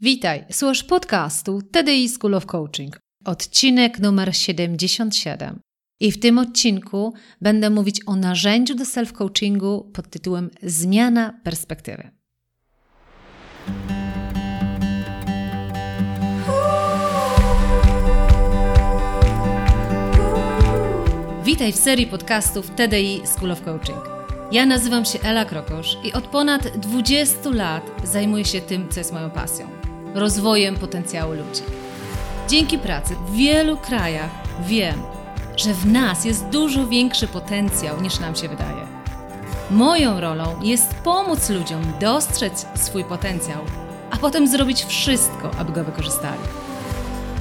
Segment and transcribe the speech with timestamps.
[0.00, 5.60] Witaj, słuchasz podcastu TDI School of Coaching, odcinek numer 77.
[6.00, 12.10] I w tym odcinku będę mówić o narzędziu do self-coachingu pod tytułem Zmiana perspektywy.
[21.44, 24.02] Witaj w serii podcastów TDI School of Coaching.
[24.52, 29.12] Ja nazywam się Ela Krokosz i od ponad 20 lat zajmuję się tym, co jest
[29.12, 29.77] moją pasją
[30.14, 31.62] rozwojem potencjału ludzi.
[32.48, 34.30] Dzięki pracy w wielu krajach
[34.66, 35.02] wiem,
[35.56, 38.86] że w nas jest dużo większy potencjał niż nam się wydaje.
[39.70, 43.60] Moją rolą jest pomóc ludziom dostrzec swój potencjał,
[44.10, 46.40] a potem zrobić wszystko, aby go wykorzystali.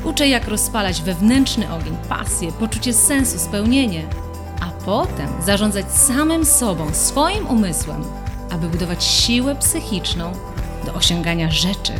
[0.03, 4.07] Uczę, jak rozpalać wewnętrzny ogień, pasję, poczucie sensu, spełnienie,
[4.61, 8.03] a potem zarządzać samym sobą, swoim umysłem,
[8.49, 10.31] aby budować siłę psychiczną
[10.85, 11.93] do osiągania rzeczy,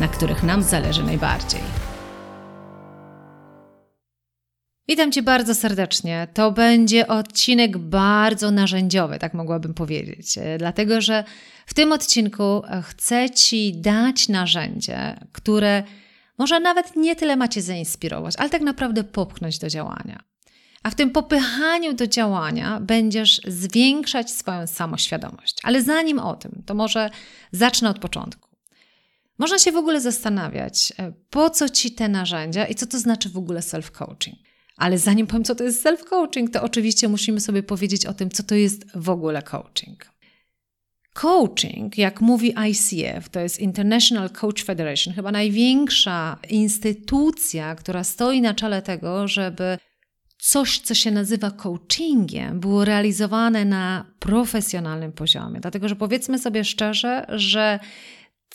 [0.00, 1.60] na których nam zależy najbardziej.
[4.88, 6.28] Witam Cię bardzo serdecznie.
[6.34, 11.24] To będzie odcinek bardzo narzędziowy, tak mogłabym powiedzieć, e, dlatego że
[11.66, 15.82] w tym odcinku chcę Ci dać narzędzie, które
[16.38, 20.22] może nawet nie tyle macie zainspirować, ale tak naprawdę popchnąć do działania.
[20.82, 25.58] A w tym popychaniu do działania będziesz zwiększać swoją samoświadomość.
[25.62, 27.10] Ale zanim o tym, to może
[27.52, 28.45] zacznę od początku.
[29.38, 33.28] Można się w ogóle zastanawiać, e, po co ci te narzędzia i co to znaczy
[33.28, 34.36] w ogóle self-coaching.
[34.76, 38.42] Ale zanim powiem, co to jest self-coaching, to oczywiście musimy sobie powiedzieć o tym, co
[38.42, 40.16] to jest w ogóle coaching.
[41.14, 48.54] Coaching, jak mówi ICF, to jest International Coach Federation, chyba największa instytucja, która stoi na
[48.54, 49.78] czele tego, żeby
[50.38, 55.60] coś, co się nazywa coachingiem, było realizowane na profesjonalnym poziomie.
[55.60, 57.78] Dlatego, że powiedzmy sobie szczerze, że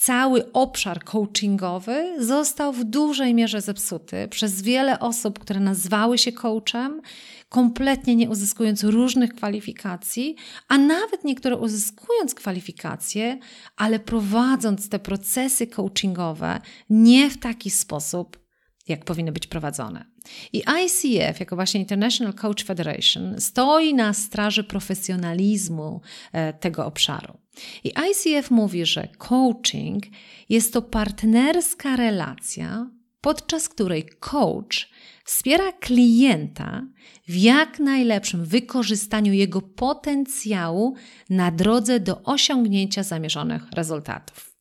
[0.01, 7.01] cały obszar coachingowy został w dużej mierze zepsuty przez wiele osób, które nazywały się coachem,
[7.49, 10.35] kompletnie nie uzyskując różnych kwalifikacji,
[10.67, 13.39] a nawet niektóre uzyskując kwalifikacje,
[13.77, 18.39] ale prowadząc te procesy coachingowe nie w taki sposób,
[18.87, 20.05] jak powinny być prowadzone.
[20.53, 27.40] I ICF, jako właśnie International Coach Federation, stoi na straży profesjonalizmu e, tego obszaru.
[27.83, 30.03] I ICF mówi, że coaching
[30.49, 32.91] jest to partnerska relacja,
[33.21, 34.89] podczas której coach
[35.25, 36.81] wspiera klienta
[37.27, 40.95] w jak najlepszym wykorzystaniu jego potencjału
[41.29, 44.51] na drodze do osiągnięcia zamierzonych rezultatów.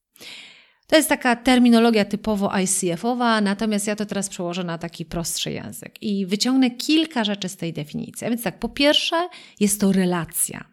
[0.87, 6.03] To jest taka terminologia typowo ICF-owa, natomiast ja to teraz przełożę na taki prostszy język
[6.03, 8.27] i wyciągnę kilka rzeczy z tej definicji.
[8.27, 9.28] A więc tak, po pierwsze
[9.61, 10.69] jest to relacja.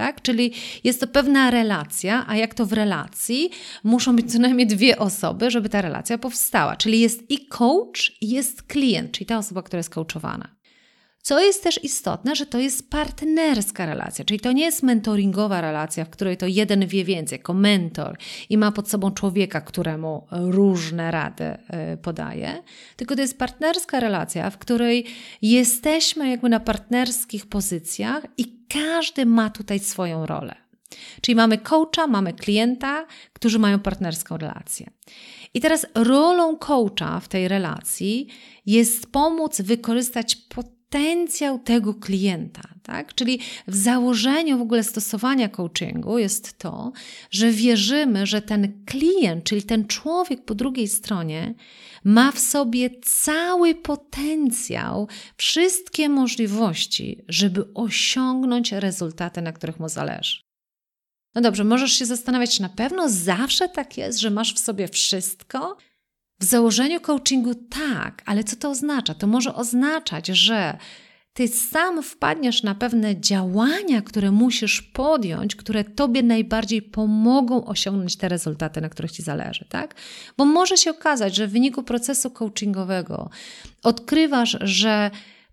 [0.00, 0.22] Tak?
[0.22, 0.52] Czyli
[0.84, 3.50] jest to pewna relacja, a jak to w relacji,
[3.84, 6.76] muszą być co najmniej dwie osoby, żeby ta relacja powstała.
[6.76, 10.56] Czyli jest i coach, i jest klient, czyli ta osoba, która jest coachowana.
[11.22, 16.04] Co jest też istotne, że to jest partnerska relacja, czyli to nie jest mentoringowa relacja,
[16.04, 18.16] w której to jeden wie więcej, jako mentor
[18.50, 22.62] i ma pod sobą człowieka, któremu różne rady e, podaje,
[22.96, 25.06] tylko to jest partnerska relacja, w której
[25.42, 30.54] jesteśmy jakby na partnerskich pozycjach i każdy ma tutaj swoją rolę.
[31.20, 34.90] Czyli mamy coacha, mamy klienta, którzy mają partnerską relację.
[35.54, 38.26] I teraz rolą coacha w tej relacji
[38.66, 40.36] jest pomóc wykorzystać
[40.90, 43.14] potencjał tego klienta, tak?
[43.14, 46.92] Czyli w założeniu w ogóle stosowania coachingu jest to,
[47.30, 51.54] że wierzymy, że ten klient, czyli ten człowiek po drugiej stronie,
[52.04, 60.40] ma w sobie cały potencjał, wszystkie możliwości, żeby osiągnąć rezultaty, na których mu zależy.
[61.34, 64.88] No dobrze, możesz się zastanawiać, czy na pewno zawsze tak jest, że masz w sobie
[64.88, 65.76] wszystko?
[66.40, 69.14] W założeniu coachingu tak, ale co to oznacza?
[69.14, 70.78] To może oznaczać, że
[71.32, 78.28] ty sam wpadniesz na pewne działania, które musisz podjąć, które tobie najbardziej pomogą osiągnąć te
[78.28, 79.94] rezultaty, na których ci zależy, tak?
[80.36, 83.30] Bo może się okazać, że w wyniku procesu coachingowego
[83.82, 85.10] odkrywasz, że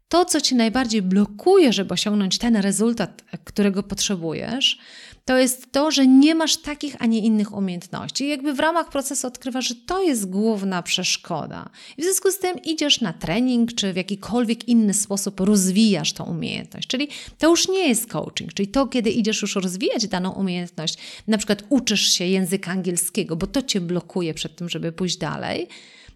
[0.09, 4.79] to, co ci najbardziej blokuje, żeby osiągnąć ten rezultat, którego potrzebujesz,
[5.27, 8.23] to jest to, że nie masz takich, a nie innych umiejętności.
[8.23, 11.69] I jakby w ramach procesu odkrywasz, że to jest główna przeszkoda.
[11.97, 16.23] I w związku z tym idziesz na trening, czy w jakikolwiek inny sposób rozwijasz tą
[16.23, 16.87] umiejętność.
[16.87, 17.07] Czyli
[17.37, 20.97] to już nie jest coaching, czyli to, kiedy idziesz już rozwijać daną umiejętność,
[21.27, 25.67] na przykład uczysz się języka angielskiego, bo to cię blokuje przed tym, żeby pójść dalej,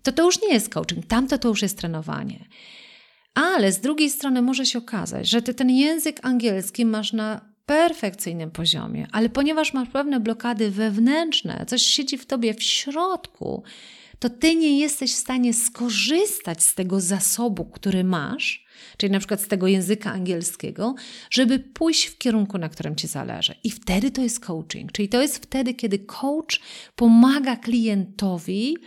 [0.04, 2.46] to to już nie jest coaching, tamto to już jest trenowanie.
[3.34, 8.52] Ale z drugiej strony może się okazać, że ty ten język angielski masz na perfekcyjnym
[8.52, 13.64] poziomie, ale ponieważ masz pewne blokady wewnętrzne, coś siedzi w tobie w środku,
[14.20, 18.66] to ty nie jesteś w stanie skorzystać z tego zasobu, który masz,
[18.98, 20.96] czyli na przykład z tego języka angielskiego,
[21.30, 23.56] żeby pójść w kierunku, na którym ci zależy.
[23.64, 26.60] I wtedy to jest coaching, czyli to jest wtedy, kiedy coach
[26.96, 28.78] pomaga klientowi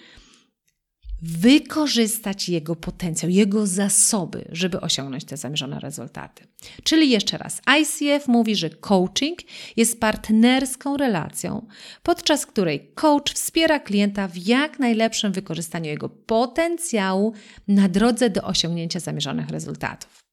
[1.23, 6.47] wykorzystać jego potencjał, jego zasoby, żeby osiągnąć te zamierzone rezultaty.
[6.83, 9.39] Czyli jeszcze raz, ICF mówi, że coaching
[9.77, 11.67] jest partnerską relacją,
[12.03, 17.33] podczas której coach wspiera klienta w jak najlepszym wykorzystaniu jego potencjału
[17.69, 20.25] na drodze do osiągnięcia zamierzonych rezultatów.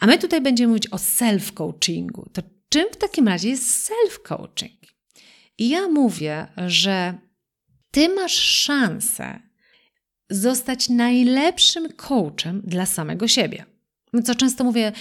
[0.00, 2.22] A my tutaj będziemy mówić o self-coachingu.
[2.32, 4.78] To czym w takim razie jest self-coaching?
[5.58, 7.18] I ja mówię, że
[7.90, 9.47] ty masz szansę
[10.30, 13.64] zostać najlepszym coachem dla samego siebie.
[14.24, 14.92] Co często mówię,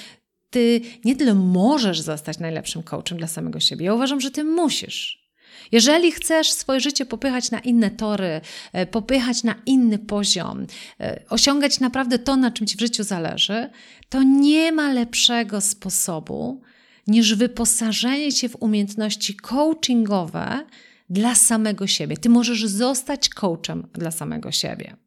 [0.50, 5.28] ty nie tyle możesz zostać najlepszym coachem dla samego siebie, ja uważam, że ty musisz.
[5.72, 8.42] Jeżeli chcesz swoje życie popychać na inne tory,
[8.74, 10.68] e, popychać na inny poziom,
[11.00, 13.70] e, osiągać naprawdę to, na czym ci w życiu zależy,
[14.10, 16.62] to nie ma lepszego sposobu
[17.08, 20.66] niż wyposażenie się w umiejętności coachingowe
[21.10, 22.18] dla samego siebie.
[22.18, 25.06] Ty możesz zostać coachem dla samego siebie.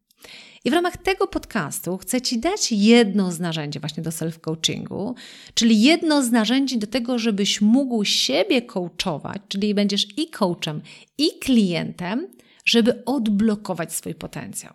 [0.64, 5.14] I w ramach tego podcastu chcę Ci dać jedno z narzędzi właśnie do self-coachingu,
[5.54, 10.82] czyli jedno z narzędzi do tego, żebyś mógł siebie coachować, czyli będziesz i coachem,
[11.18, 12.28] i klientem,
[12.64, 14.74] żeby odblokować swój potencjał.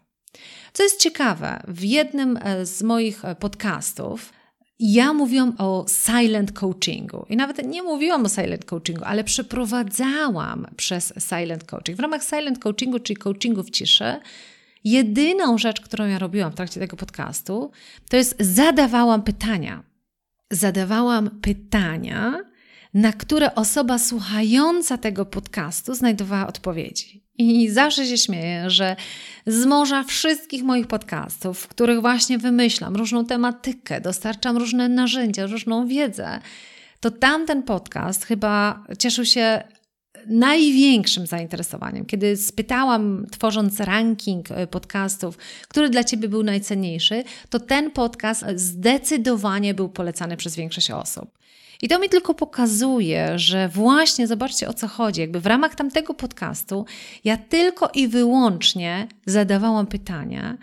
[0.74, 4.34] Co jest ciekawe, w jednym e, z moich e, podcastów
[4.80, 11.14] ja mówiłam o silent coachingu i nawet nie mówiłam o silent coachingu, ale przeprowadzałam przez
[11.30, 11.98] silent coaching.
[11.98, 14.20] W ramach silent coachingu, czyli coachingu w ciszy,
[14.86, 17.72] Jedyną rzecz, którą ja robiłam w trakcie tego podcastu,
[18.10, 19.84] to jest zadawałam pytania.
[20.52, 22.42] Zadawałam pytania,
[22.94, 27.26] na które osoba słuchająca tego podcastu znajdowała odpowiedzi.
[27.38, 28.96] I zawsze się śmieję, że
[29.46, 35.88] z morza wszystkich moich podcastów, w których właśnie wymyślam różną tematykę, dostarczam różne narzędzia, różną
[35.88, 36.40] wiedzę,
[37.00, 39.64] to tamten podcast chyba cieszył się
[40.27, 42.06] największym zainteresowaniem.
[42.06, 45.38] Kiedy spytałam, tworząc ranking e, podcastów,
[45.68, 51.30] który dla Ciebie był najcenniejszy, to ten podcast zdecydowanie był polecany przez większość osób.
[51.81, 55.22] I to mi tylko pokazuje, że właśnie zobaczcie o co chodzi.
[55.22, 56.86] Jakby w ramach tamtego podcastu
[57.24, 60.57] ja tylko i wyłącznie zadawałam pytania,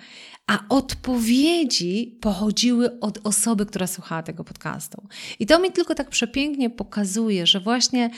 [0.46, 5.08] a odpowiedzi pochodziły od osoby, która słuchała tego podcastu.
[5.38, 8.10] I to mi tylko tak przepięknie pokazuje, że właśnie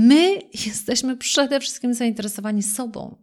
[0.00, 3.16] My jesteśmy przede wszystkim zainteresowani sobą.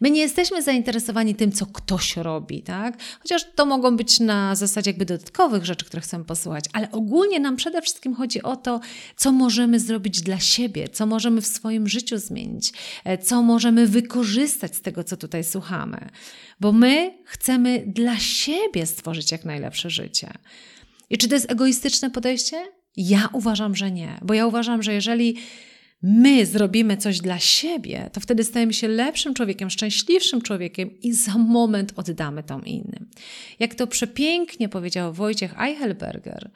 [0.00, 2.98] My nie jesteśmy zainteresowani tym, co ktoś robi, tak?
[3.20, 7.56] Chociaż to mogą być na zasadzie jakby dodatkowych rzeczy, które chcemy posłuchać, ale ogólnie nam
[7.56, 8.80] przede wszystkim chodzi o to,
[9.16, 12.72] co możemy zrobić dla siebie, co możemy w swoim życiu zmienić,
[13.04, 16.08] e, co możemy wykorzystać z tego, co tutaj słuchamy.
[16.60, 20.32] Bo my chcemy dla siebie stworzyć jak najlepsze życie.
[21.10, 22.72] I czy to jest egoistyczne podejście?
[22.96, 25.36] Ja uważam, że nie, bo ja uważam, że jeżeli
[26.02, 31.38] my zrobimy coś dla siebie, to wtedy stajemy się lepszym człowiekiem, szczęśliwszym człowiekiem i za
[31.38, 33.10] moment oddamy to innym.
[33.58, 36.50] Jak to przepięknie powiedział Wojciech Eichelberger,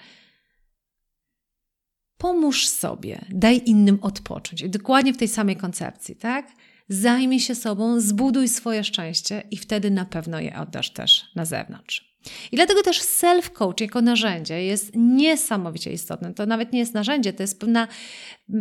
[2.19, 4.62] pomóż sobie, daj innym odpocząć.
[4.62, 6.52] I dokładnie w tej samej koncepcji, tak?
[6.88, 12.16] Zajmij się sobą, zbuduj swoje szczęście i wtedy na pewno je oddasz też na zewnątrz.
[12.52, 16.34] I dlatego też self-coach jako narzędzie jest niesamowicie istotne.
[16.34, 17.88] To nawet nie jest narzędzie, to jest pewna,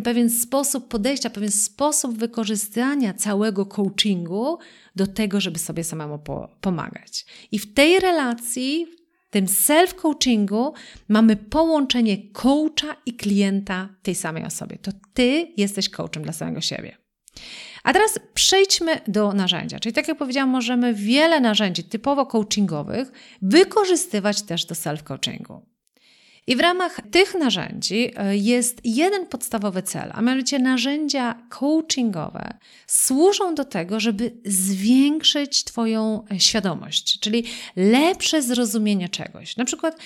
[0.03, 4.57] pewien sposób podejścia, pewien sposób wykorzystania całego coachingu
[4.95, 7.25] do tego, żeby sobie samemu po, pomagać.
[7.51, 8.87] I w tej relacji,
[9.27, 10.71] w tym self-coachingu,
[11.07, 14.77] mamy połączenie coacha i klienta tej samej osobie.
[14.81, 16.97] To ty jesteś coachem dla samego siebie.
[17.85, 19.79] A teraz przejdźmy do narzędzia.
[19.79, 23.11] Czyli tak jak powiedziałam, możemy wiele narzędzi typowo coachingowych
[23.41, 25.59] wykorzystywać też do self-coachingu.
[26.47, 33.55] I w ramach tych narzędzi e, jest jeden podstawowy cel, a mianowicie narzędzia coachingowe służą
[33.55, 37.43] do tego, żeby zwiększyć Twoją świadomość, czyli
[37.75, 39.57] lepsze zrozumienie czegoś.
[39.57, 39.97] Na przykład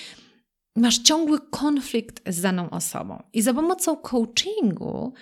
[0.75, 5.13] masz ciągły konflikt z daną osobą i za pomocą coachingu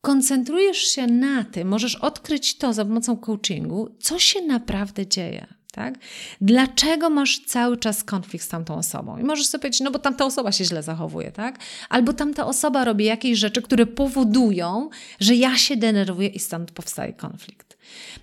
[0.00, 5.46] koncentrujesz się na tym, możesz odkryć to za pomocą coachingu, co się naprawdę dzieje.
[5.72, 5.98] Tak?
[6.40, 9.18] Dlaczego masz cały czas konflikt z tamtą osobą?
[9.18, 11.58] I możesz sobie powiedzieć, no bo tamta osoba się źle zachowuje, tak?
[11.88, 14.90] Albo tamta osoba robi jakieś rzeczy, które powodują,
[15.20, 17.78] że ja się denerwuję i stąd powstaje konflikt.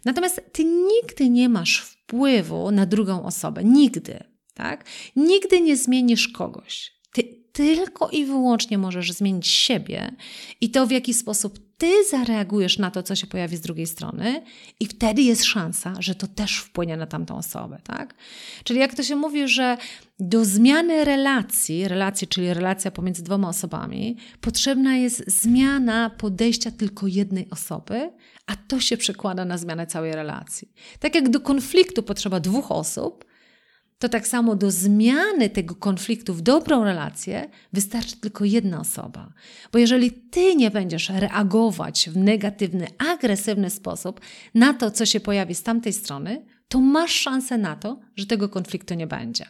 [0.05, 3.63] Natomiast ty nigdy nie masz wpływu na drugą osobę.
[3.63, 4.85] Nigdy, tak?
[5.15, 6.94] Nigdy nie zmienisz kogoś.
[7.15, 10.11] Ty tylko i wyłącznie możesz zmienić siebie
[10.61, 14.43] i to, w jaki sposób ty zareagujesz na to, co się pojawi z drugiej strony,
[14.79, 18.15] i wtedy jest szansa, że to też wpłynie na tamtą osobę, tak?
[18.63, 19.77] Czyli jak to się mówi, że
[20.19, 27.49] do zmiany relacji, relacji, czyli relacja pomiędzy dwoma osobami, potrzebna jest zmiana podejścia tylko jednej
[27.49, 28.11] osoby,
[28.47, 30.71] a to się przekłada na zmianę całej relacji.
[30.99, 33.25] Tak jak do konfliktu potrzeba dwóch osób,
[33.99, 39.33] to tak samo do zmiany tego konfliktu w dobrą relację wystarczy tylko jedna osoba.
[39.71, 44.21] Bo jeżeli ty nie będziesz reagować w negatywny, agresywny sposób
[44.53, 48.49] na to, co się pojawi z tamtej strony, to masz szansę na to, że tego
[48.49, 49.45] konfliktu nie będzie.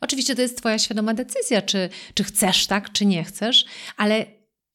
[0.00, 3.64] Oczywiście to jest Twoja świadoma decyzja, czy, czy chcesz tak, czy nie chcesz,
[3.96, 4.26] ale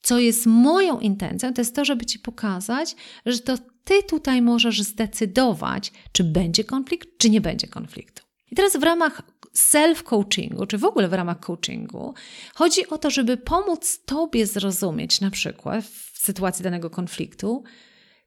[0.01, 2.95] co jest moją intencją, to jest to, żeby Ci pokazać,
[3.25, 8.22] że to Ty tutaj możesz zdecydować, czy będzie konflikt, czy nie będzie konfliktu.
[8.53, 9.22] I teraz w ramach
[9.55, 12.13] self-coachingu, czy w ogóle w ramach coachingu,
[12.55, 17.63] chodzi o to, żeby pomóc Tobie zrozumieć, na przykład w sytuacji danego konfliktu,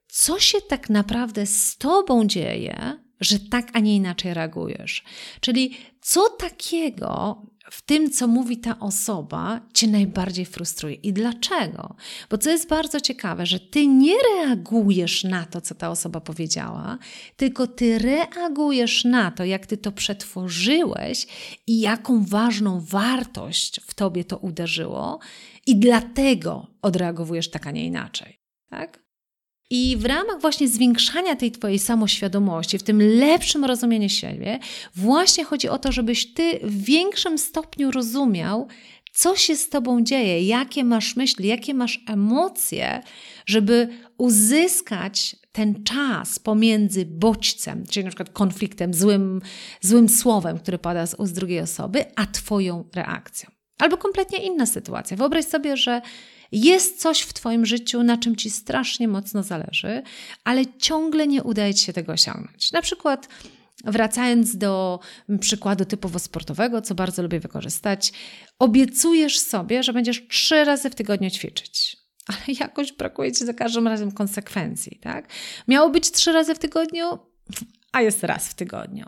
[0.09, 5.04] co się tak naprawdę z Tobą dzieje, że tak, a nie inaczej reagujesz.
[5.40, 10.94] Czyli co takiego w tym, co mówi ta osoba, cię najbardziej frustruje.
[10.94, 11.96] I dlaczego?
[12.30, 16.99] Bo co jest bardzo ciekawe, że ty nie reagujesz na to, co ta osoba powiedziała,
[17.37, 21.26] tylko ty reagujesz na to, jak ty to przetworzyłeś
[21.66, 25.18] i jaką ważną wartość w tobie to uderzyło,
[25.66, 28.40] i dlatego odreagowujesz tak, a nie inaczej.
[28.70, 29.05] Tak?
[29.70, 34.58] I w ramach właśnie zwiększania tej Twojej samoświadomości, w tym lepszym rozumieniu siebie,
[34.94, 38.68] właśnie chodzi o to, żebyś Ty w większym stopniu rozumiał,
[39.12, 43.02] co się z Tobą dzieje, jakie masz myśli, jakie masz emocje,
[43.46, 49.40] żeby uzyskać ten czas pomiędzy bodźcem, czyli na przykład konfliktem, złym,
[49.80, 53.50] złym słowem, które pada z ust drugiej osoby, a Twoją reakcją.
[53.78, 55.16] Albo kompletnie inna sytuacja.
[55.16, 56.02] Wyobraź sobie, że
[56.52, 60.02] jest coś w Twoim życiu, na czym Ci strasznie mocno zależy,
[60.44, 62.72] ale ciągle nie udaje Ci się tego osiągnąć.
[62.72, 63.28] Na przykład,
[63.84, 65.00] wracając do
[65.40, 68.12] przykładu typowo sportowego, co bardzo lubię wykorzystać,
[68.58, 71.96] obiecujesz sobie, że będziesz trzy razy w tygodniu ćwiczyć.
[72.28, 75.28] Ale jakoś brakuje ci za każdym razem konsekwencji, tak?
[75.68, 77.18] Miało być trzy razy w tygodniu,
[77.93, 79.07] a jest raz w tygodniu.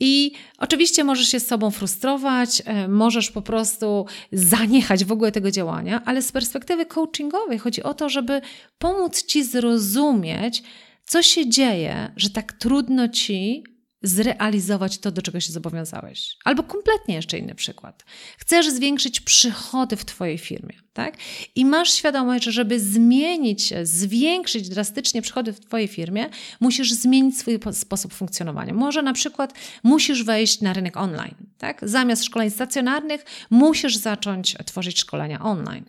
[0.00, 5.50] I oczywiście możesz się z sobą frustrować, e, możesz po prostu zaniechać w ogóle tego
[5.50, 8.40] działania, ale z perspektywy coachingowej chodzi o to, żeby
[8.78, 10.62] pomóc ci zrozumieć,
[11.04, 13.64] co się dzieje, że tak trudno ci
[14.02, 16.36] zrealizować to, do czego się zobowiązałeś.
[16.44, 18.04] Albo kompletnie jeszcze inny przykład.
[18.38, 21.16] Chcesz zwiększyć przychody w Twojej firmie, tak?
[21.54, 26.26] I masz świadomość, że żeby zmienić, zwiększyć drastycznie przychody w Twojej firmie,
[26.60, 28.74] musisz zmienić swój sposób funkcjonowania.
[28.74, 31.80] Może na przykład musisz wejść na rynek online, tak?
[31.82, 35.84] Zamiast szkoleń stacjonarnych musisz zacząć tworzyć szkolenia online.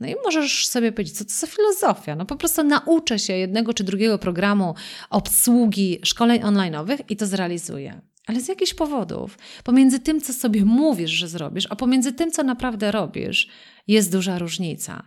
[0.00, 2.16] No i możesz sobie powiedzieć, co to za filozofia?
[2.16, 4.74] No po prostu nauczę się jednego czy drugiego programu
[5.10, 8.00] obsługi szkoleń online'owych i to zrealizuję.
[8.26, 12.42] Ale z jakichś powodów, pomiędzy tym, co sobie mówisz, że zrobisz, a pomiędzy tym, co
[12.42, 13.48] naprawdę robisz,
[13.88, 15.02] jest duża różnica.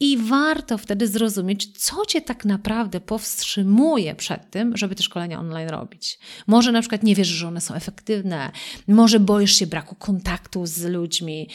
[0.00, 5.68] I warto wtedy zrozumieć, co cię tak naprawdę powstrzymuje przed tym, żeby te szkolenia online
[5.68, 6.18] robić.
[6.46, 8.50] Może na przykład nie wiesz, że one są efektywne,
[8.88, 11.48] może boisz się braku kontaktu z ludźmi,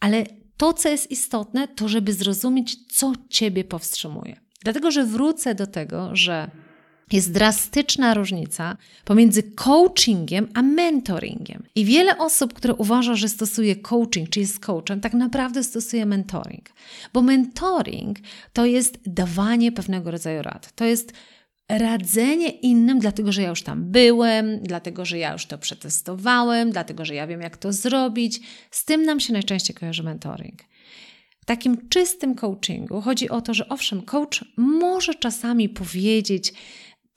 [0.00, 0.24] ale
[0.56, 4.40] to, co jest istotne, to żeby zrozumieć, co ciebie powstrzymuje.
[4.62, 6.50] Dlatego, że wrócę do tego, że
[7.12, 11.62] jest drastyczna różnica pomiędzy coachingiem a mentoringiem.
[11.74, 16.70] I wiele osób, które uważa, że stosuje coaching, czy jest coachem, tak naprawdę stosuje mentoring.
[17.12, 18.18] Bo mentoring
[18.52, 20.72] to jest dawanie pewnego rodzaju rad.
[20.74, 21.12] To jest
[21.68, 27.04] radzenie innym, dlatego że ja już tam byłem, dlatego że ja już to przetestowałem, dlatego
[27.04, 28.40] że ja wiem, jak to zrobić.
[28.70, 30.62] Z tym nam się najczęściej kojarzy mentoring.
[31.48, 36.52] Takim czystym coachingu chodzi o to, że owszem, coach może czasami powiedzieć,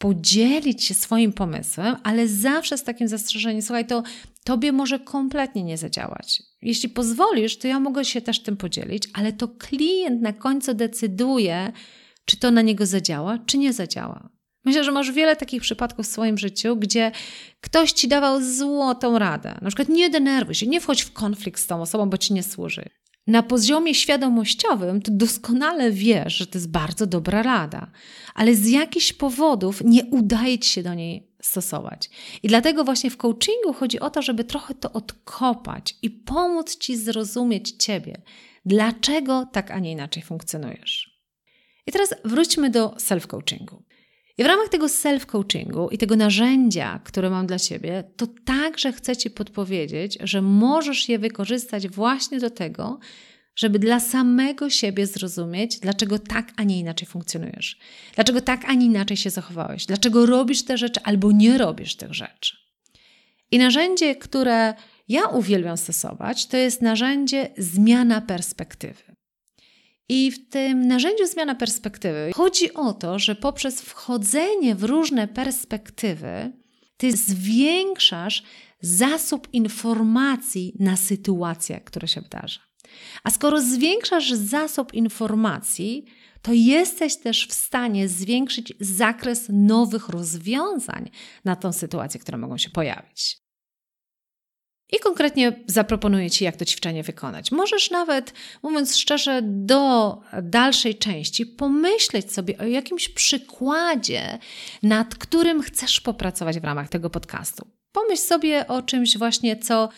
[0.01, 4.03] podzielić się swoim pomysłem, ale zawsze z takim zastrzeżeniem, słuchaj, to
[4.43, 6.43] tobie może kompletnie nie zadziałać.
[6.61, 11.71] Jeśli pozwolisz, to ja mogę się też tym podzielić, ale to klient na końcu decyduje,
[12.25, 14.29] czy to na niego zadziała, czy nie zadziała.
[14.65, 17.11] Myślę, że masz wiele takich przypadków w swoim życiu, gdzie
[17.61, 19.57] ktoś ci dawał złotą radę.
[19.61, 22.43] Na przykład nie denerwuj się, nie wchodź w konflikt z tą osobą, bo ci nie
[22.43, 22.89] służy.
[23.27, 27.91] Na poziomie świadomościowym to doskonale wiesz, że to jest bardzo dobra rada,
[28.33, 32.09] ale z jakichś powodów nie udaje ci się do niej stosować.
[32.43, 36.97] I dlatego właśnie w coachingu chodzi o to, żeby trochę to odkopać i pomóc ci
[36.97, 38.21] zrozumieć ciebie,
[38.65, 41.21] dlaczego tak, a nie inaczej funkcjonujesz.
[41.87, 43.77] I teraz wróćmy do self-coachingu.
[44.41, 49.17] I w ramach tego self-coachingu i tego narzędzia, które mam dla Ciebie, to także chcę
[49.17, 52.99] Ci podpowiedzieć, że możesz je wykorzystać właśnie do tego,
[53.55, 57.79] żeby dla samego siebie zrozumieć, dlaczego tak, a nie inaczej funkcjonujesz.
[58.15, 59.85] Dlaczego tak, a nie inaczej się zachowałeś.
[59.85, 62.57] Dlaczego robisz te rzeczy albo nie robisz tych rzeczy.
[63.51, 64.73] I narzędzie, które
[65.07, 69.10] ja uwielbiam stosować, to jest narzędzie zmiana perspektywy.
[70.13, 76.51] I w tym narzędziu zmiana perspektywy chodzi o to, że poprzez wchodzenie w różne perspektywy,
[76.97, 78.43] ty zwiększasz
[78.81, 82.59] zasób informacji na sytuację, która się wydarza.
[83.23, 86.05] A skoro zwiększasz zasób informacji,
[86.41, 91.09] to jesteś też w stanie zwiększyć zakres nowych rozwiązań
[91.45, 93.40] na tą sytuację, które mogą się pojawić.
[94.91, 97.51] I konkretnie zaproponuję Ci, jak to ćwiczenie wykonać.
[97.51, 98.33] Możesz nawet,
[98.63, 104.39] mówiąc szczerze, do dalszej części pomyśleć sobie o jakimś przykładzie,
[104.83, 107.67] nad którym chcesz popracować w ramach tego podcastu.
[107.91, 109.89] Pomyśl sobie o czymś właśnie, co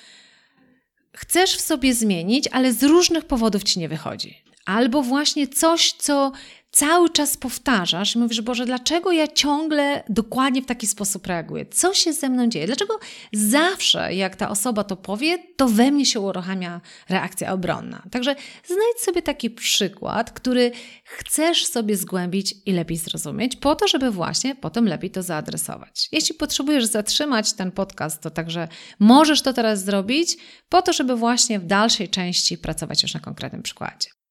[1.15, 4.43] chcesz w sobie zmienić, ale z różnych powodów Ci nie wychodzi.
[4.65, 6.31] Albo właśnie coś, co
[6.73, 11.65] cały czas powtarzasz i mówisz, Boże, dlaczego ja ciągle dokładnie w taki sposób reaguję?
[11.65, 12.67] Co się ze mną dzieje?
[12.67, 12.99] Dlaczego
[13.33, 18.03] zawsze, jak ta osoba to powie, to we mnie się uruchamia reakcja obronna?
[18.11, 20.71] Także znajdź sobie taki przykład, który
[21.03, 26.09] chcesz sobie zgłębić i lepiej zrozumieć, po to, żeby właśnie potem lepiej to zaadresować.
[26.11, 28.67] Jeśli potrzebujesz zatrzymać ten podcast, to także
[28.99, 30.37] możesz to teraz zrobić,
[30.69, 34.22] po to, żeby właśnie w dalszej części pracować już na konkretnym przykładzie.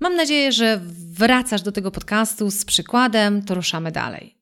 [0.00, 0.80] Mam nadzieję, że
[1.12, 4.36] wracasz do tego podcastu z przykładem, to ruszamy dalej.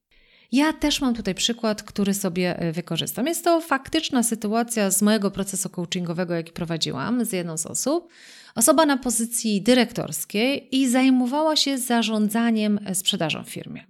[0.53, 3.27] Ja też mam tutaj przykład, który sobie e, wykorzystam.
[3.27, 8.09] Jest to faktyczna sytuacja z mojego procesu coachingowego, jaki prowadziłam z jedną z osób.
[8.55, 13.87] Osoba na pozycji dyrektorskiej i zajmowała się zarządzaniem e, sprzedażą w firmie.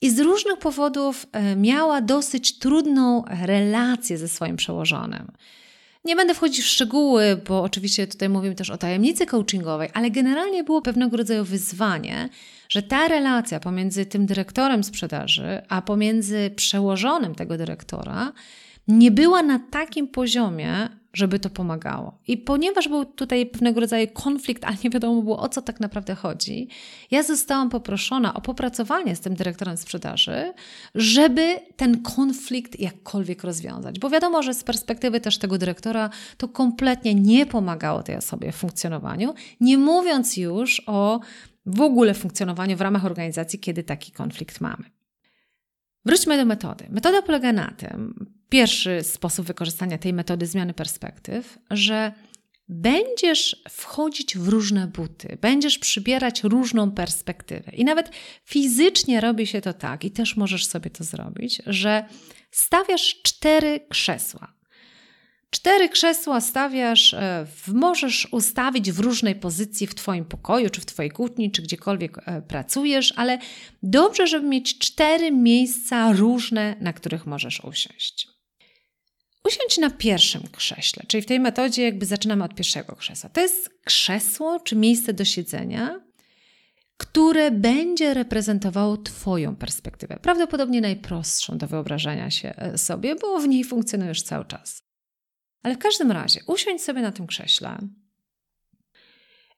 [0.00, 5.32] I z różnych powodów e, miała dosyć trudną relację ze swoim przełożonym.
[6.06, 10.64] Nie będę wchodzić w szczegóły, bo oczywiście tutaj mówimy też o tajemnicy coachingowej, ale generalnie
[10.64, 12.28] było pewnego rodzaju wyzwanie,
[12.68, 18.32] że ta relacja pomiędzy tym dyrektorem sprzedaży, a pomiędzy przełożonym tego dyrektora
[18.88, 22.18] nie była na takim poziomie, żeby to pomagało.
[22.26, 26.14] I ponieważ był tutaj pewnego rodzaju konflikt, ale nie wiadomo było o co tak naprawdę
[26.14, 26.68] chodzi,
[27.10, 30.52] ja zostałam poproszona o popracowanie z tym dyrektorem sprzedaży,
[30.94, 33.98] żeby ten konflikt jakkolwiek rozwiązać.
[33.98, 38.56] Bo wiadomo, że z perspektywy też tego dyrektora to kompletnie nie pomagało tej osobie w
[38.56, 41.20] funkcjonowaniu, nie mówiąc już o
[41.66, 44.84] w ogóle funkcjonowaniu w ramach organizacji, kiedy taki konflikt mamy.
[46.04, 46.86] Wróćmy do metody.
[46.90, 52.12] Metoda polega na tym, pierwszy sposób wykorzystania tej metody zmiany perspektyw, że
[52.68, 57.72] będziesz wchodzić w różne buty, będziesz przybierać różną perspektywę.
[57.72, 58.10] I nawet
[58.44, 62.04] fizycznie robi się to tak, i też możesz sobie to zrobić, że
[62.50, 64.56] stawiasz cztery krzesła.
[65.50, 71.10] Cztery krzesła stawiasz, e, możesz ustawić w różnej pozycji w Twoim pokoju, czy w Twojej
[71.10, 73.38] kłótni, czy gdziekolwiek e, pracujesz, ale
[73.82, 78.35] dobrze, żeby mieć cztery miejsca różne, na których możesz usiąść.
[79.46, 83.30] Usiądź na pierwszym krześle, czyli w tej metodzie jakby zaczynamy od pierwszego krzesła.
[83.30, 86.00] To jest krzesło czy miejsce do siedzenia,
[86.96, 90.18] które będzie reprezentowało Twoją perspektywę.
[90.22, 94.82] Prawdopodobnie najprostszą do wyobrażenia się e, sobie, bo w niej funkcjonujesz cały czas.
[95.62, 97.78] Ale w każdym razie usiądź sobie na tym krześle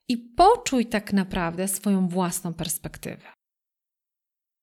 [0.07, 3.33] i poczuj tak naprawdę swoją własną perspektywę.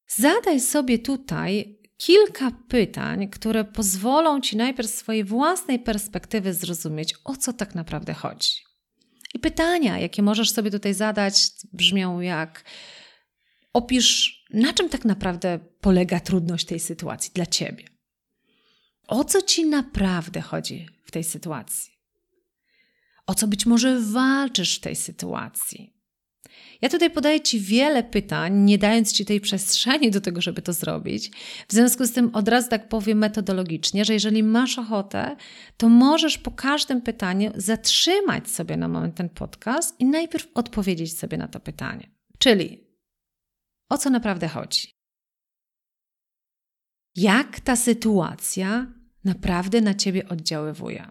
[0.08, 7.36] Zadaj sobie tutaj kilka pytań, które pozwolą ci najpierw z swojej własnej perspektywy zrozumieć, o
[7.36, 8.50] co tak naprawdę chodzi.
[9.34, 12.64] I pytania, jakie możesz sobie tutaj zadać, brzmią jak:
[13.72, 17.84] opisz, na czym tak naprawdę polega trudność tej sytuacji dla ciebie.
[19.08, 21.92] O co ci naprawdę chodzi w tej sytuacji?
[23.26, 25.95] O co być może walczysz w tej sytuacji?
[26.82, 30.72] Ja tutaj podaję Ci wiele pytań, nie dając Ci tej przestrzeni do tego, żeby to
[30.72, 31.30] zrobić.
[31.68, 35.36] W związku z tym od razu tak powiem metodologicznie, że jeżeli masz ochotę,
[35.76, 41.36] to możesz po każdym pytaniu zatrzymać sobie na moment ten podcast i najpierw odpowiedzieć sobie
[41.38, 42.10] na to pytanie.
[42.38, 42.86] Czyli
[43.88, 44.96] o co naprawdę chodzi?
[47.14, 48.86] Jak ta sytuacja
[49.24, 51.10] naprawdę na Ciebie oddziaływuje?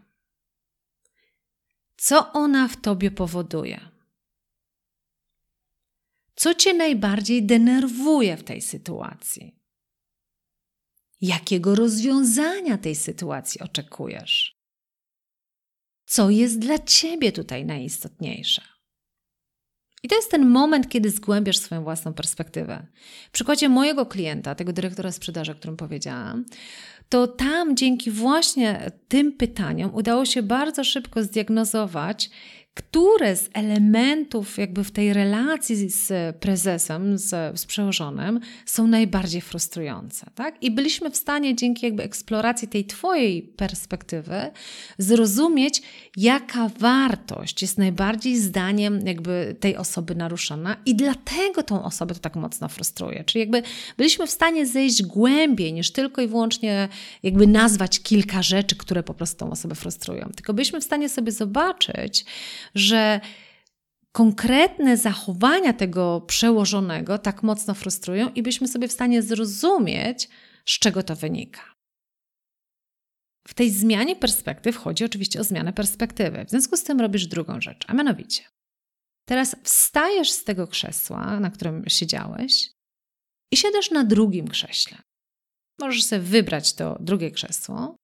[1.98, 3.95] Co ona w Tobie powoduje?
[6.36, 9.60] Co cię najbardziej denerwuje w tej sytuacji?
[11.22, 14.56] Jakiego rozwiązania tej sytuacji oczekujesz?
[16.06, 18.62] Co jest dla ciebie tutaj najistotniejsze?
[20.04, 22.88] I to jest ten moment, kiedy zgłębiasz swoją własną perspektywę.
[23.28, 26.46] W przykładzie mojego klienta, tego dyrektora sprzedaży, o którym powiedziałam,
[27.10, 32.30] to tam dzięki właśnie tym pytaniom udało się bardzo szybko zdiagnozować,
[32.76, 40.26] które z elementów jakby w tej relacji z prezesem, z, z przełożonym są najbardziej frustrujące,
[40.36, 40.64] tak?
[40.64, 44.52] I byliśmy w stanie dzięki jakby eksploracji tej twojej perspektywy
[44.98, 45.82] zrozumieć,
[46.18, 52.36] jaka wartość jest najbardziej zdaniem jakby tej osoby naruszona i dlatego tą osobę to tak
[52.36, 53.24] mocno frustruje.
[53.24, 53.64] Czyli jakby
[53.98, 56.90] byliśmy w stanie zejść głębiej niż tylko i wyłącznie
[57.24, 60.30] jakby nazwać kilka rzeczy, które po prostu tą osobę frustrują.
[60.36, 62.26] Tylko byliśmy w stanie sobie zobaczyć,
[62.76, 63.20] że
[64.12, 70.30] konkretne zachowania tego przełożonego tak mocno frustrują i byśmy sobie w stanie zrozumieć,
[70.66, 71.76] z czego to wynika.
[73.48, 76.46] W tej zmianie perspektyw chodzi oczywiście o zmianę perspektywy.
[76.46, 78.44] W związku z tym robisz drugą rzecz, a mianowicie
[79.26, 82.70] teraz wstajesz z tego krzesła, na którym siedziałeś
[83.52, 84.98] i siadasz na drugim krześle.
[85.80, 87.96] Możesz sobie wybrać to drugie krzesło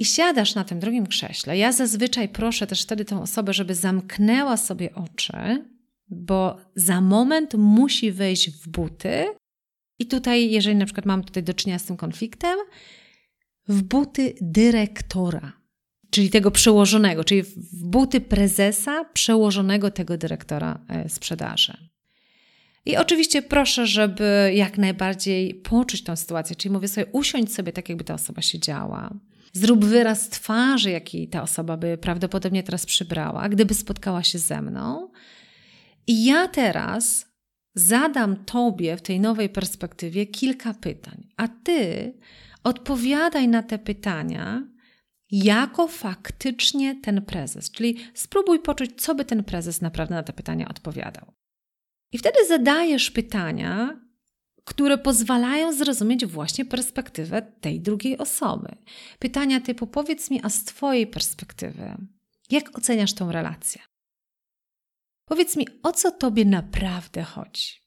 [0.00, 4.56] i siadasz na tym drugim krześle, ja zazwyczaj proszę też wtedy tę osobę, żeby zamknęła
[4.56, 5.64] sobie oczy,
[6.08, 9.26] bo za moment musi wejść w buty.
[9.98, 12.58] I tutaj, jeżeli na przykład mam tutaj do czynienia z tym konfliktem,
[13.68, 15.52] w buty dyrektora,
[16.10, 21.76] czyli tego przełożonego, czyli w buty prezesa przełożonego tego dyrektora e, sprzedaży.
[22.86, 27.88] I oczywiście proszę, żeby jak najbardziej poczuć tę sytuację, czyli mówię sobie, usiądź sobie tak,
[27.88, 29.14] jakby ta osoba siedziała.
[29.52, 35.10] Zrób wyraz twarzy, jaki ta osoba by prawdopodobnie teraz przybrała, gdyby spotkała się ze mną.
[36.06, 37.26] I ja teraz
[37.74, 42.12] zadam Tobie w tej nowej perspektywie kilka pytań, a Ty
[42.64, 44.62] odpowiadaj na te pytania
[45.30, 47.70] jako faktycznie ten prezes.
[47.70, 51.32] Czyli spróbuj poczuć, co by ten prezes naprawdę na te pytania odpowiadał.
[52.12, 54.00] I wtedy zadajesz pytania,
[54.64, 58.76] które pozwalają zrozumieć właśnie perspektywę tej drugiej osoby.
[59.18, 61.96] Pytania typu: powiedz mi, a z Twojej perspektywy,
[62.50, 63.82] jak oceniasz tą relację?
[65.24, 67.80] Powiedz mi, o co Tobie naprawdę chodzi?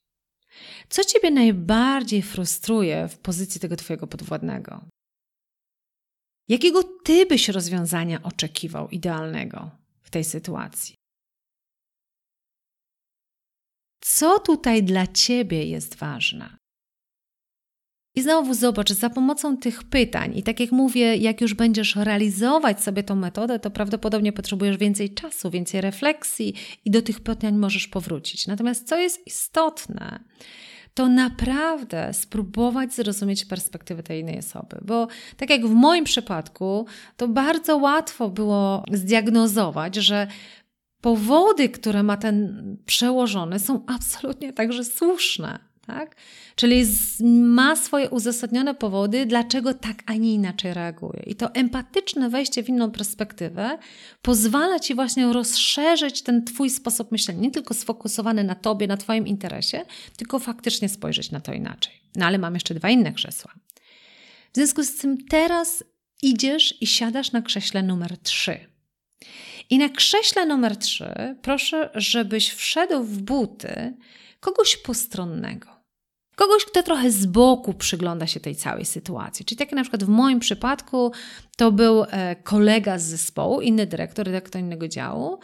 [0.90, 4.86] Co Ciebie najbardziej frustruje w pozycji tego Twojego podwładnego?
[6.48, 10.96] Jakiego Ty byś rozwiązania oczekiwał idealnego w tej sytuacji?
[14.02, 16.63] Co tutaj dla Ciebie jest ważne?
[18.16, 22.84] I znowu zobacz, za pomocą tych pytań, i tak jak mówię, jak już będziesz realizować
[22.84, 26.54] sobie tą metodę, to prawdopodobnie potrzebujesz więcej czasu, więcej refleksji
[26.86, 28.48] i do tych pytań możesz powrócić.
[28.48, 30.20] Natomiast co jest istotne,
[30.94, 34.78] to naprawdę spróbować zrozumieć perspektywę tej innej osoby.
[34.82, 36.86] Bo tak jak w moim przypadku,
[37.18, 40.28] to bardzo łatwo było zdiagnozować, że
[41.02, 45.73] powody, które ma ten przełożony, są absolutnie także słuszne.
[45.88, 46.16] Tak?
[46.56, 46.86] Czyli
[47.28, 51.24] ma swoje uzasadnione powody, dlaczego tak, a nie inaczej reaguje.
[51.28, 53.78] I to empatyczne wejście w inną perspektywę
[54.22, 59.28] pozwala ci właśnie rozszerzyć ten twój sposób myślenia, nie tylko sfokusowany na tobie, na twoim
[59.28, 59.86] interesie,
[60.18, 61.94] tylko faktycznie spojrzeć na to inaczej.
[62.16, 63.54] No ale mam jeszcze dwa inne krzesła.
[64.54, 65.84] W związku z tym teraz
[66.22, 68.60] idziesz i siadasz na krześle numer trzy.
[69.70, 73.94] I na krześle numer trzy proszę, żebyś wszedł w buty
[74.44, 75.68] kogoś postronnego.
[76.36, 79.46] Kogoś, kto trochę z boku przygląda się tej całej sytuacji.
[79.46, 81.12] Czyli tak jak na przykład w moim przypadku
[81.58, 85.40] to był e, kolega z zespołu, inny dyrektor, dyrektor innego działu,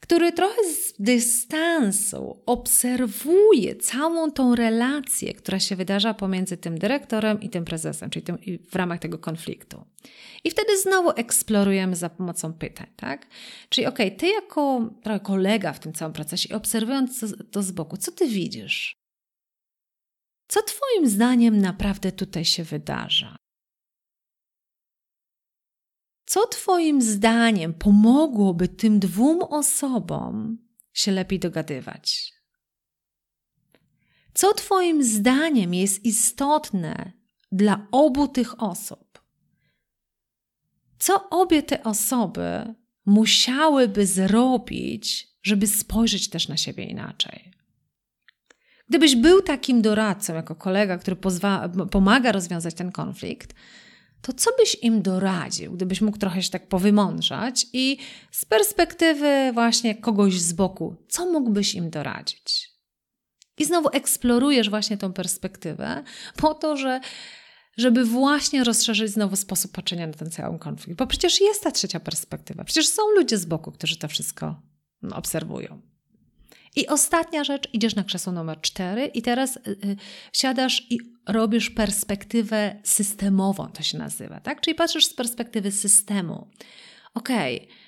[0.00, 7.50] który trochę z dystansu obserwuje całą tą relację, która się wydarza pomiędzy tym dyrektorem i
[7.50, 8.38] tym prezesem, czyli tym,
[8.70, 9.84] w ramach tego konfliktu.
[10.44, 13.26] I wtedy znowu eksplorujemy za pomocą pytań, tak?
[13.68, 17.96] Czyli okej, okay, ty jako trochę kolega w tym całym procesie, obserwując to z boku,
[17.96, 18.96] co ty widzisz?
[20.48, 23.36] Co Twoim zdaniem naprawdę tutaj się wydarza?
[26.26, 30.58] Co Twoim zdaniem pomogłoby tym dwóm osobom
[30.92, 32.32] się lepiej dogadywać?
[34.34, 37.12] Co Twoim zdaniem jest istotne
[37.52, 39.22] dla obu tych osób?
[40.98, 42.74] Co obie te osoby
[43.06, 47.52] musiałyby zrobić, żeby spojrzeć też na siebie inaczej?
[48.88, 53.54] Gdybyś był takim doradcą, jako kolega, który pozwa- pomaga rozwiązać ten konflikt,
[54.22, 57.98] to co byś im doradził, gdybyś mógł trochę się tak powymądrzać i
[58.30, 62.70] z perspektywy właśnie kogoś z boku, co mógłbyś im doradzić?
[63.58, 66.04] I znowu eksplorujesz właśnie tą perspektywę
[66.36, 67.00] po to, że
[67.76, 70.98] żeby właśnie rozszerzyć znowu sposób patrzenia na ten cały konflikt.
[70.98, 72.64] Bo przecież jest ta trzecia perspektywa.
[72.64, 74.62] Przecież są ludzie z boku, którzy to wszystko
[75.12, 75.82] obserwują.
[76.76, 79.96] I ostatnia rzecz, idziesz na krzesło numer cztery i teraz yy,
[80.32, 84.60] siadasz i robisz perspektywę systemową, to się nazywa, tak?
[84.60, 86.46] Czyli patrzysz z perspektywy systemu.
[87.14, 87.56] Okej.
[87.56, 87.86] Okay.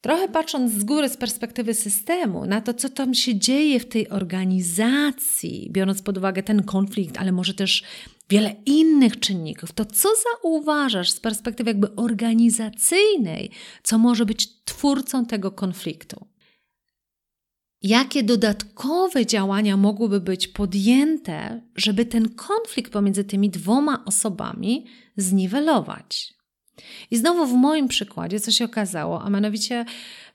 [0.00, 4.08] Trochę patrząc z góry, z perspektywy systemu, na to, co tam się dzieje w tej
[4.08, 7.84] organizacji, biorąc pod uwagę ten konflikt, ale może też
[8.30, 10.08] wiele innych czynników, to co
[10.42, 13.50] zauważasz z perspektywy jakby organizacyjnej,
[13.82, 16.29] co może być twórcą tego konfliktu?
[17.82, 26.34] Jakie dodatkowe działania mogłyby być podjęte, żeby ten konflikt pomiędzy tymi dwoma osobami zniwelować?
[27.10, 29.84] I znowu w moim przykładzie, co się okazało, a mianowicie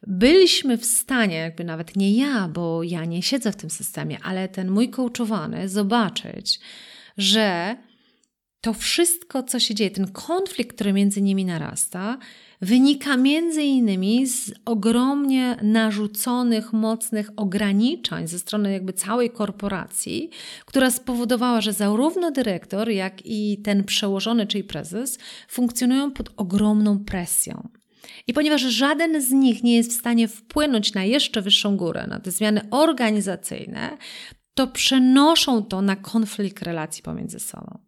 [0.07, 4.49] byliśmy w stanie, jakby nawet nie ja, bo ja nie siedzę w tym systemie, ale
[4.49, 6.59] ten mój coachowany, zobaczyć,
[7.17, 7.77] że
[8.61, 12.17] to wszystko, co się dzieje, ten konflikt, który między nimi narasta,
[12.61, 20.29] wynika między innymi z ogromnie narzuconych, mocnych ograniczeń ze strony jakby całej korporacji,
[20.65, 27.69] która spowodowała, że zarówno dyrektor, jak i ten przełożony, czyli prezes, funkcjonują pod ogromną presją.
[28.27, 32.19] I ponieważ żaden z nich nie jest w stanie wpłynąć na jeszcze wyższą górę, na
[32.19, 33.97] te zmiany organizacyjne,
[34.53, 37.79] to przenoszą to na konflikt relacji pomiędzy sobą.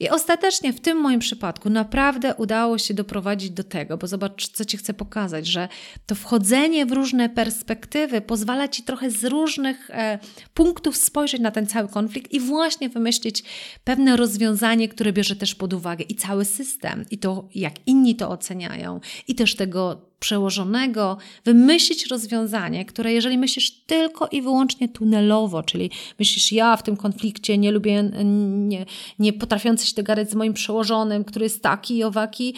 [0.00, 4.64] I ostatecznie w tym moim przypadku naprawdę udało się doprowadzić do tego, bo zobacz, co
[4.64, 5.68] Ci chcę pokazać, że
[6.06, 10.18] to wchodzenie w różne perspektywy pozwala Ci trochę z różnych e,
[10.54, 13.44] punktów spojrzeć na ten cały konflikt i właśnie wymyślić
[13.84, 18.30] pewne rozwiązanie, które bierze też pod uwagę i cały system, i to, jak inni to
[18.30, 25.90] oceniają, i też tego przełożonego, wymyślić rozwiązanie, które jeżeli myślisz tylko i wyłącznie tunelowo, czyli
[26.18, 28.02] myślisz, ja w tym konflikcie nie lubię,
[28.44, 28.86] nie,
[29.18, 32.54] nie potrafiący się dogadać z moim przełożonym, który jest taki i owaki,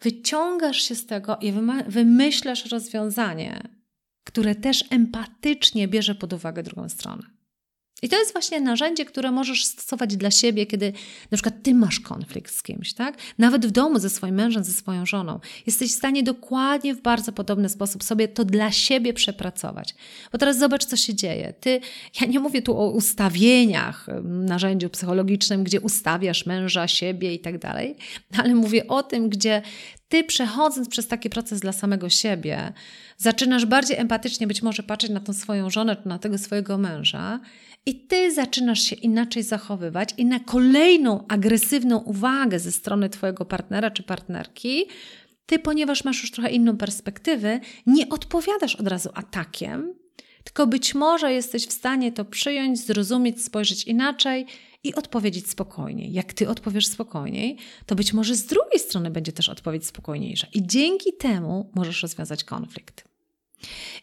[0.00, 1.52] wyciągasz się z tego i
[1.86, 3.62] wymyślasz rozwiązanie,
[4.24, 7.33] które też empatycznie bierze pod uwagę drugą stronę.
[8.04, 10.92] I to jest właśnie narzędzie, które możesz stosować dla siebie, kiedy
[11.30, 13.16] na przykład ty masz konflikt z kimś, tak?
[13.38, 15.40] Nawet w domu ze swoim mężem, ze swoją żoną.
[15.66, 19.94] Jesteś w stanie dokładnie w bardzo podobny sposób sobie to dla siebie przepracować.
[20.32, 21.54] Bo teraz zobacz, co się dzieje.
[21.60, 21.80] Ty,
[22.20, 27.96] ja nie mówię tu o ustawieniach, narzędziu psychologicznym, gdzie ustawiasz męża, siebie i tak dalej,
[28.38, 29.62] ale mówię o tym, gdzie
[30.08, 32.72] ty przechodząc przez taki proces dla samego siebie,
[33.16, 37.40] zaczynasz bardziej empatycznie być może patrzeć na tą swoją żonę czy na tego swojego męża
[37.86, 43.90] i ty zaczynasz się inaczej zachowywać i na kolejną agresywną uwagę ze strony twojego partnera
[43.90, 44.84] czy partnerki,
[45.46, 49.94] ty, ponieważ masz już trochę inną perspektywę, nie odpowiadasz od razu atakiem,
[50.44, 54.46] tylko być może jesteś w stanie to przyjąć, zrozumieć, spojrzeć inaczej
[54.84, 56.12] i odpowiedzieć spokojniej.
[56.12, 60.66] Jak ty odpowiesz spokojniej, to być może z drugiej strony będzie też odpowiedź spokojniejsza i
[60.66, 63.13] dzięki temu możesz rozwiązać konflikt.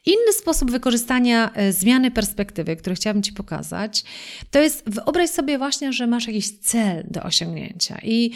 [0.05, 4.03] Inny sposób wykorzystania e, zmiany perspektywy, który chciałabym Ci pokazać,
[4.51, 8.31] to jest wyobraź sobie właśnie, że masz jakiś cel do osiągnięcia i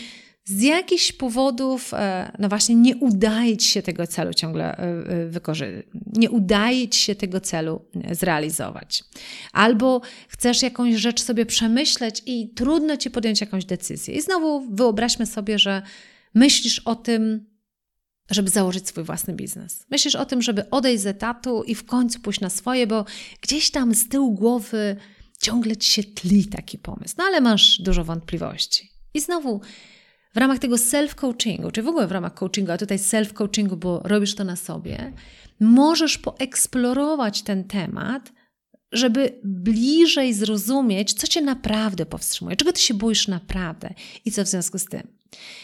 [0.46, 5.86] z jakichś powodów, e, no właśnie, nie udaje ci się tego celu ciągle e, wykorzystać,
[6.14, 9.04] nie udaje ci się tego celu zrealizować.
[9.54, 14.16] Albo chcesz jakąś rzecz sobie przemyśleć i trudno ci podjąć jakąś decyzję.
[14.16, 15.82] I znowu wyobraźmy sobie, że
[16.34, 17.46] myślisz o tym,
[18.30, 19.86] żeby założyć swój własny biznes.
[19.92, 23.06] Myślisz o tym, żeby odejść z etatu i w końcu pójść na swoje, bo
[23.42, 24.96] gdzieś tam z tyłu głowy
[25.42, 28.90] ciągle ci się tli taki pomysł, no ale masz dużo wątpliwości.
[29.14, 29.62] I znowu
[30.34, 34.36] w ramach tego self-coachingu, czy w ogóle w ramach coachingu, a tutaj self-coachingu, bo robisz
[34.36, 35.14] to na sobie,
[35.60, 38.32] możesz poeksplorować ten temat,
[38.92, 43.94] żeby bliżej zrozumieć, co cię naprawdę powstrzymuje, czego ty się boisz naprawdę
[44.26, 45.08] i co w związku z tym.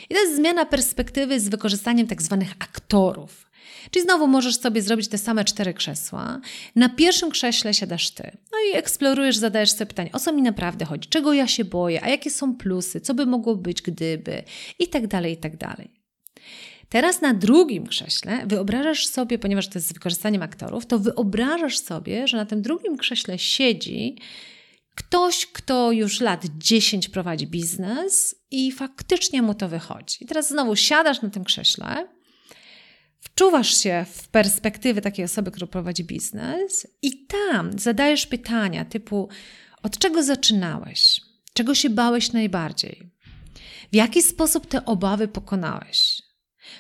[0.10, 3.52] I to jest zmiana perspektywy z wykorzystaniem tak zwanych aktorów.
[3.92, 6.42] Czyli znowu możesz sobie zrobić te same cztery krzesła.
[6.76, 8.38] Na pierwszym krześle siadasz ty.
[8.52, 12.04] No i eksplorujesz, zadajesz sobie pytanie, o co mi naprawdę chodzi, czego ja się boję,
[12.04, 14.44] a jakie są plusy, co by mogło być, gdyby,
[14.80, 15.92] i tak dalej, i tak dalej.
[16.90, 22.28] Teraz na drugim krześle wyobrażasz sobie, ponieważ to jest z wykorzystaniem aktorów, to wyobrażasz sobie,
[22.28, 24.16] że na tym drugim krześle siedzi
[24.96, 30.24] ktoś, kto już lat 10 prowadzi biznes i faktycznie mu to wychodzi.
[30.24, 32.08] I teraz znowu siadasz na tym krześle,
[33.20, 39.30] wczuwasz się w perspektywy takiej osoby, która prowadzi biznes i tam zadajesz pytania typu
[39.84, 41.22] od czego zaczynałeś?
[41.54, 43.12] Czego się bałeś najbardziej?
[43.92, 46.22] W jaki sposób te obawy pokonałeś?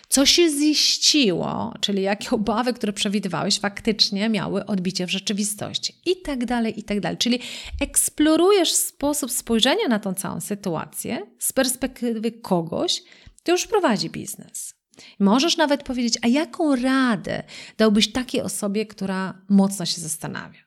[0.10, 6.46] Co się ziściło, czyli jakie obawy, które przewidywałeś, faktycznie miały odbicie w rzeczywistości, i tak
[6.46, 7.18] dalej, i tak dalej.
[7.18, 7.40] Czyli
[7.82, 13.04] eksplorujesz sposób spojrzenia na tą całą sytuację z perspektywy kogoś,
[13.38, 14.74] kto już prowadzi biznes.
[15.20, 17.44] Możesz nawet powiedzieć, a jaką radę
[17.78, 20.60] dałbyś takiej osobie, która mocno się zastanawia?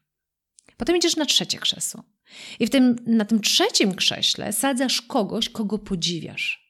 [0.76, 2.04] Potem idziesz na trzecie krzesło.
[2.60, 6.63] I w tym, na tym trzecim krześle sadzasz kogoś, kogo podziwiasz.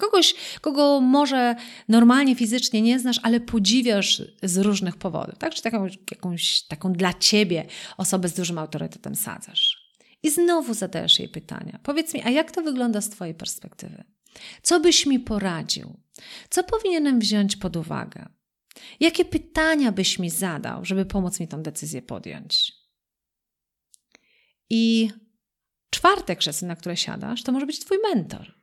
[0.00, 1.56] Kogoś, kogo może
[1.88, 5.38] normalnie fizycznie nie znasz, ale podziwiasz z różnych powodów.
[5.38, 5.54] Tak?
[5.54, 9.90] Czy taką, jakąś taką dla ciebie osobę z dużym autorytetem sadzasz.
[10.22, 11.80] I znowu zadajesz jej pytania.
[11.82, 14.04] Powiedz mi, a jak to wygląda z Twojej perspektywy?
[14.62, 16.00] Co byś mi poradził?
[16.50, 18.28] Co powinienem wziąć pod uwagę?
[19.00, 22.72] Jakie pytania byś mi zadał, żeby pomóc mi tę decyzję podjąć?
[24.70, 25.10] I
[25.90, 28.59] czwarte krzesło, na które siadasz, to może być Twój mentor.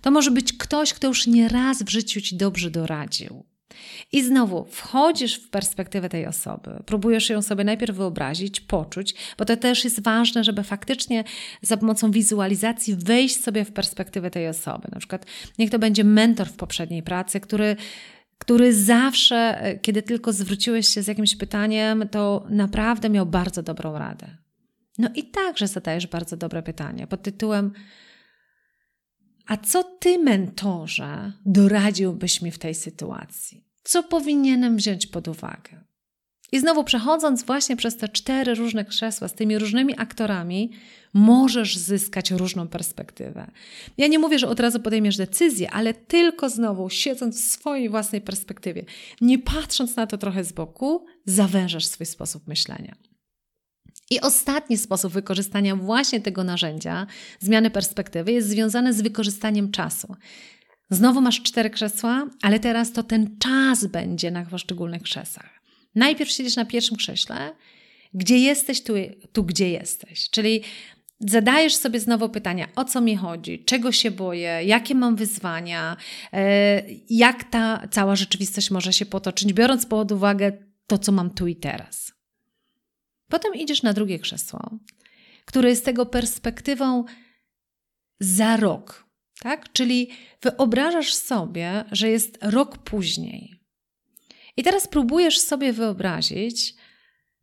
[0.00, 3.44] To może być ktoś, kto już nie raz w życiu Ci dobrze doradził.
[4.12, 9.56] I znowu wchodzisz w perspektywę tej osoby, próbujesz ją sobie najpierw wyobrazić, poczuć, bo to
[9.56, 11.24] też jest ważne, żeby faktycznie
[11.62, 14.88] za pomocą wizualizacji wejść sobie w perspektywę tej osoby.
[14.92, 15.26] Na przykład,
[15.58, 17.76] niech to będzie mentor w poprzedniej pracy, który
[18.38, 24.26] który zawsze, kiedy tylko zwróciłeś się z jakimś pytaniem, to naprawdę miał bardzo dobrą radę.
[24.98, 27.72] No i także zadajesz bardzo dobre pytanie pod tytułem:
[29.48, 33.64] A co ty, mentorze, doradziłbyś mi w tej sytuacji?
[33.84, 35.84] Co powinienem wziąć pod uwagę?
[36.52, 40.70] I znowu przechodząc właśnie przez te cztery różne krzesła z tymi różnymi aktorami,
[41.14, 43.50] możesz zyskać różną perspektywę.
[43.98, 48.20] Ja nie mówię, że od razu podejmiesz decyzję, ale tylko znowu siedząc w swojej własnej
[48.20, 48.84] perspektywie,
[49.20, 53.07] nie patrząc na to trochę z boku, zawężasz swój sposób myślenia.
[54.10, 57.06] I ostatni sposób wykorzystania właśnie tego narzędzia,
[57.40, 60.16] zmiany perspektywy, jest związany z wykorzystaniem czasu.
[60.90, 65.60] Znowu masz cztery krzesła, ale teraz to ten czas będzie na poszczególnych krzesłach.
[65.94, 67.52] Najpierw siedzisz na pierwszym krześle,
[68.14, 68.92] gdzie jesteś, tu,
[69.32, 70.30] tu gdzie jesteś.
[70.30, 70.62] Czyli
[71.20, 75.96] zadajesz sobie znowu pytania, o co mi chodzi, czego się boję, jakie mam wyzwania,
[76.32, 80.52] e, jak ta cała rzeczywistość może się potoczyć, biorąc pod uwagę
[80.86, 82.17] to, co mam tu i teraz.
[83.28, 84.70] Potem idziesz na drugie krzesło,
[85.44, 87.04] które jest tego perspektywą
[88.20, 89.06] za rok,
[89.40, 89.72] tak?
[89.72, 90.10] Czyli
[90.42, 93.60] wyobrażasz sobie, że jest rok później.
[94.56, 96.74] I teraz próbujesz sobie wyobrazić,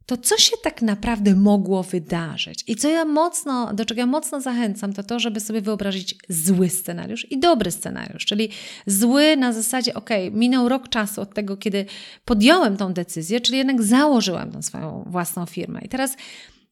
[0.05, 2.63] to co się tak naprawdę mogło wydarzyć.
[2.67, 6.69] I co ja mocno, do czego ja mocno zachęcam, to to, żeby sobie wyobrazić zły
[6.69, 8.25] scenariusz i dobry scenariusz.
[8.25, 8.49] Czyli
[8.85, 11.85] zły na zasadzie, ok, minął rok czasu od tego, kiedy
[12.25, 15.81] podjąłem tą decyzję, czyli jednak założyłem tą swoją własną firmę.
[15.81, 16.17] I teraz,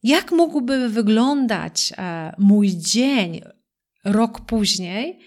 [0.02, 3.40] jak mógłby wyglądać e, mój dzień
[4.04, 5.18] rok później?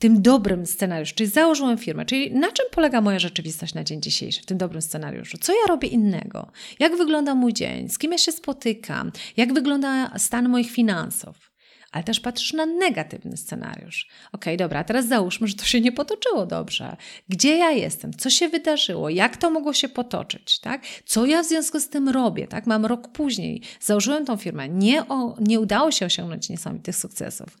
[0.00, 4.42] Tym dobrym scenariuszu, czyli założyłem firmę, czyli na czym polega moja rzeczywistość na dzień dzisiejszy,
[4.42, 5.38] w tym dobrym scenariuszu?
[5.38, 6.52] Co ja robię innego?
[6.78, 7.88] Jak wygląda mój dzień?
[7.88, 9.12] Z kim ja się spotykam?
[9.36, 11.50] Jak wygląda stan moich finansów?
[11.92, 14.08] Ale też patrzysz na negatywny scenariusz.
[14.32, 16.96] Ok, dobra, teraz załóżmy, że to się nie potoczyło dobrze.
[17.28, 18.14] Gdzie ja jestem?
[18.14, 19.08] Co się wydarzyło?
[19.08, 20.60] Jak to mogło się potoczyć?
[20.60, 20.82] Tak?
[21.04, 22.48] Co ja w związku z tym robię?
[22.48, 22.66] Tak?
[22.66, 27.56] Mam rok później, założyłem tą firmę, nie, o, nie udało się osiągnąć niesamowitych sukcesów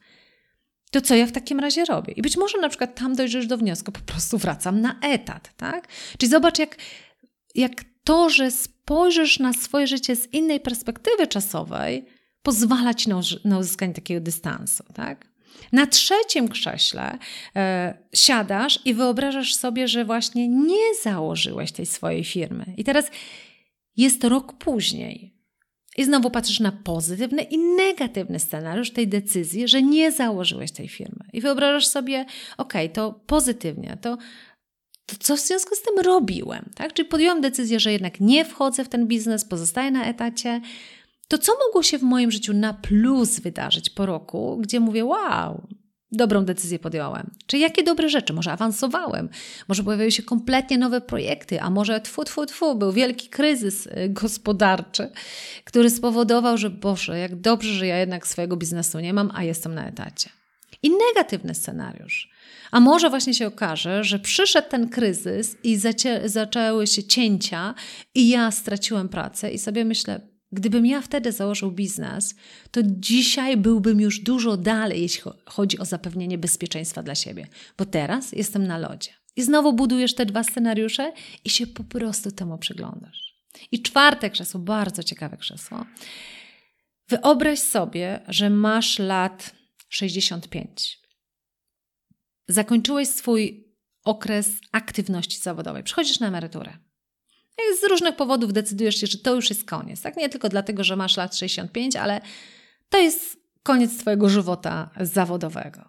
[0.90, 2.12] to co ja w takim razie robię?
[2.12, 5.88] I być może na przykład tam dojdziesz do wniosku, po prostu wracam na etat, tak?
[6.18, 6.76] Czyli zobacz, jak,
[7.54, 12.04] jak to, że spojrzysz na swoje życie z innej perspektywy czasowej,
[12.42, 15.30] pozwala ci na, na uzyskanie takiego dystansu, tak?
[15.72, 17.18] Na trzecim krześle
[17.56, 22.64] e, siadasz i wyobrażasz sobie, że właśnie nie założyłeś tej swojej firmy.
[22.76, 23.10] I teraz
[23.96, 25.39] jest rok później.
[26.00, 31.24] I znowu patrzysz na pozytywny i negatywny scenariusz tej decyzji, że nie założyłeś tej firmy.
[31.32, 32.26] I wyobrażasz sobie,
[32.58, 34.18] ok, to pozytywnie, to,
[35.06, 36.70] to co w związku z tym robiłem?
[36.74, 36.92] Tak?
[36.92, 40.60] Czyli podjąłem decyzję, że jednak nie wchodzę w ten biznes, pozostaję na etacie.
[41.28, 45.66] To co mogło się w moim życiu na plus wydarzyć po roku, gdzie mówię, wow,
[46.12, 47.30] dobrą decyzję podjąłem?
[47.46, 48.32] Czy jakie dobre rzeczy?
[48.32, 49.28] Może awansowałem?
[49.68, 51.60] Może pojawiły się kompletnie nowe projekty?
[51.60, 55.10] A może tfu, tfu, tfu, był wielki kryzys y, gospodarczy,
[55.64, 59.74] który spowodował, że Boże, jak dobrze, że ja jednak swojego biznesu nie mam, a jestem
[59.74, 60.30] na etacie.
[60.82, 62.30] I negatywny scenariusz.
[62.70, 65.80] A może właśnie się okaże, że przyszedł ten kryzys i
[66.24, 67.74] zaczęły się cięcia
[68.14, 70.20] i ja straciłem pracę i sobie myślę,
[70.52, 72.34] Gdybym ja wtedy założył biznes,
[72.70, 77.46] to dzisiaj byłbym już dużo dalej, jeśli chodzi o zapewnienie bezpieczeństwa dla siebie,
[77.78, 79.10] bo teraz jestem na lodzie.
[79.36, 81.12] I znowu budujesz te dwa scenariusze
[81.44, 83.34] i się po prostu temu przyglądasz.
[83.72, 85.86] I czwarte krzesło, bardzo ciekawe krzesło.
[87.08, 89.54] Wyobraź sobie, że masz lat
[89.88, 91.00] 65.
[92.48, 93.64] Zakończyłeś swój
[94.04, 96.78] okres aktywności zawodowej, przychodzisz na emeryturę.
[97.80, 100.02] Z różnych powodów decydujesz się, że to już jest koniec.
[100.02, 100.16] Tak?
[100.16, 102.20] Nie tylko dlatego, że masz lat 65, ale
[102.88, 105.88] to jest koniec Twojego żywota zawodowego.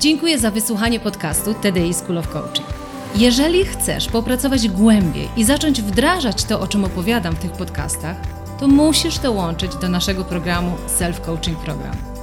[0.00, 2.85] Dziękuję za wysłuchanie podcastu TDI School of Coaching.
[3.16, 8.16] Jeżeli chcesz popracować głębiej i zacząć wdrażać to, o czym opowiadam w tych podcastach,
[8.60, 12.16] to musisz dołączyć do naszego programu Self Coaching Program